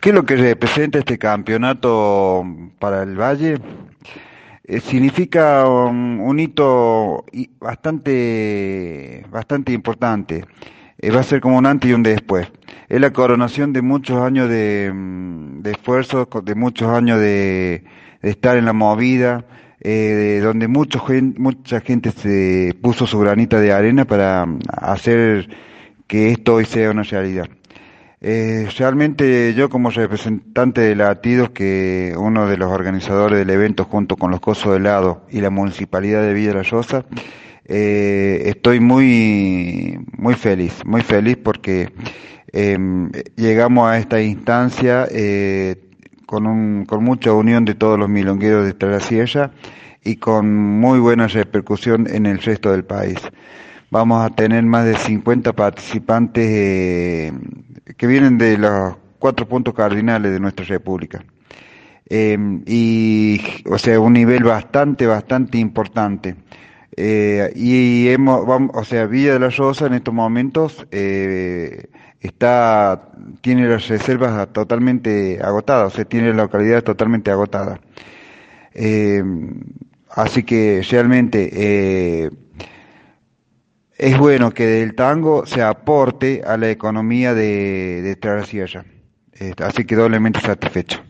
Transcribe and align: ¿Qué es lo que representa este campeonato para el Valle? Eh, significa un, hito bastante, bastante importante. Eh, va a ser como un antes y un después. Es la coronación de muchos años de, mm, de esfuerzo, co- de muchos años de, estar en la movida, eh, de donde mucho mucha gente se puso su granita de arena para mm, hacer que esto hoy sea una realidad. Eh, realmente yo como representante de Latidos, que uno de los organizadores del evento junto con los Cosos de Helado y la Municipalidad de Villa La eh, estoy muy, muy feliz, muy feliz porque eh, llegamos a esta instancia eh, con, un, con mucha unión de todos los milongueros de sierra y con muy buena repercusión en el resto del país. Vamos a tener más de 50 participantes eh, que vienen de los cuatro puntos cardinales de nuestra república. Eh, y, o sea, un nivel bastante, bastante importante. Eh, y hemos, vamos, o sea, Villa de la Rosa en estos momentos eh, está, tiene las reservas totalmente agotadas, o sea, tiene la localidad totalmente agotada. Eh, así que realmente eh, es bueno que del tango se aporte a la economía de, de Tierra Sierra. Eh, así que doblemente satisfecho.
¿Qué 0.00 0.08
es 0.10 0.14
lo 0.14 0.24
que 0.24 0.36
representa 0.36 0.98
este 0.98 1.18
campeonato 1.18 2.44
para 2.78 3.02
el 3.02 3.16
Valle? 3.20 3.58
Eh, 4.64 4.80
significa 4.80 5.66
un, 5.68 6.38
hito 6.38 7.24
bastante, 7.60 9.26
bastante 9.30 9.72
importante. 9.72 10.44
Eh, 10.98 11.10
va 11.10 11.20
a 11.20 11.22
ser 11.24 11.40
como 11.40 11.58
un 11.58 11.66
antes 11.66 11.90
y 11.90 11.94
un 11.94 12.02
después. 12.02 12.48
Es 12.88 13.00
la 13.00 13.12
coronación 13.12 13.72
de 13.72 13.82
muchos 13.82 14.18
años 14.22 14.48
de, 14.48 14.90
mm, 14.94 15.62
de 15.62 15.72
esfuerzo, 15.72 16.28
co- 16.28 16.42
de 16.42 16.54
muchos 16.54 16.88
años 16.90 17.18
de, 17.20 17.84
estar 18.22 18.56
en 18.58 18.66
la 18.66 18.72
movida, 18.74 19.46
eh, 19.80 19.90
de 19.90 20.40
donde 20.40 20.68
mucho 20.68 21.02
mucha 21.38 21.80
gente 21.80 22.10
se 22.12 22.74
puso 22.82 23.06
su 23.06 23.18
granita 23.18 23.60
de 23.60 23.72
arena 23.72 24.04
para 24.04 24.46
mm, 24.46 24.58
hacer 24.70 25.48
que 26.06 26.30
esto 26.32 26.54
hoy 26.56 26.64
sea 26.66 26.90
una 26.90 27.02
realidad. 27.02 27.48
Eh, 28.22 28.68
realmente 28.76 29.54
yo 29.54 29.70
como 29.70 29.90
representante 29.90 30.82
de 30.82 30.94
Latidos, 30.94 31.50
que 31.50 32.14
uno 32.18 32.46
de 32.46 32.58
los 32.58 32.70
organizadores 32.70 33.38
del 33.38 33.48
evento 33.50 33.84
junto 33.84 34.16
con 34.16 34.30
los 34.30 34.40
Cosos 34.40 34.72
de 34.72 34.78
Helado 34.78 35.26
y 35.30 35.40
la 35.40 35.48
Municipalidad 35.48 36.22
de 36.22 36.34
Villa 36.34 36.52
La 36.52 37.04
eh, 37.64 38.42
estoy 38.46 38.80
muy, 38.80 39.98
muy 40.18 40.34
feliz, 40.34 40.84
muy 40.84 41.02
feliz 41.02 41.38
porque 41.42 41.92
eh, 42.52 42.76
llegamos 43.36 43.88
a 43.88 43.98
esta 43.98 44.20
instancia 44.20 45.06
eh, 45.10 45.76
con, 46.26 46.46
un, 46.46 46.84
con 46.84 47.04
mucha 47.04 47.32
unión 47.32 47.64
de 47.64 47.74
todos 47.74 47.98
los 47.98 48.08
milongueros 48.08 48.66
de 48.66 49.00
sierra 49.00 49.52
y 50.04 50.16
con 50.16 50.52
muy 50.54 50.98
buena 50.98 51.26
repercusión 51.28 52.06
en 52.12 52.26
el 52.26 52.38
resto 52.38 52.72
del 52.72 52.84
país. 52.84 53.18
Vamos 53.90 54.24
a 54.24 54.34
tener 54.34 54.62
más 54.64 54.84
de 54.84 54.96
50 54.96 55.52
participantes 55.52 56.46
eh, 56.48 57.32
que 57.96 58.06
vienen 58.06 58.38
de 58.38 58.58
los 58.58 58.96
cuatro 59.18 59.46
puntos 59.46 59.74
cardinales 59.74 60.32
de 60.32 60.40
nuestra 60.40 60.64
república. 60.64 61.24
Eh, 62.08 62.36
y, 62.66 63.40
o 63.70 63.78
sea, 63.78 64.00
un 64.00 64.14
nivel 64.14 64.42
bastante, 64.42 65.06
bastante 65.06 65.58
importante. 65.58 66.36
Eh, 66.96 67.52
y 67.54 68.08
hemos, 68.08 68.44
vamos, 68.46 68.72
o 68.74 68.84
sea, 68.84 69.06
Villa 69.06 69.34
de 69.34 69.38
la 69.38 69.50
Rosa 69.50 69.86
en 69.86 69.94
estos 69.94 70.12
momentos 70.12 70.86
eh, 70.90 71.86
está, 72.20 73.10
tiene 73.40 73.68
las 73.68 73.88
reservas 73.88 74.52
totalmente 74.52 75.38
agotadas, 75.42 75.92
o 75.92 75.96
sea, 75.96 76.04
tiene 76.04 76.30
la 76.30 76.42
localidad 76.42 76.82
totalmente 76.82 77.30
agotada. 77.30 77.80
Eh, 78.74 79.22
así 80.10 80.42
que 80.42 80.82
realmente 80.90 81.50
eh, 81.52 82.30
es 84.00 84.16
bueno 84.16 84.50
que 84.52 84.66
del 84.66 84.94
tango 84.94 85.44
se 85.44 85.62
aporte 85.62 86.40
a 86.46 86.56
la 86.56 86.70
economía 86.70 87.34
de, 87.34 88.00
de 88.00 88.16
Tierra 88.16 88.46
Sierra. 88.46 88.86
Eh, 89.38 89.52
así 89.58 89.84
que 89.84 89.94
doblemente 89.94 90.40
satisfecho. 90.40 91.02